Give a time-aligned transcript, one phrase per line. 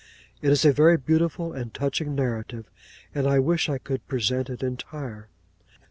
[0.41, 2.71] It is a very beautiful and touching narrative;
[3.13, 5.27] and I wish I could present it entire.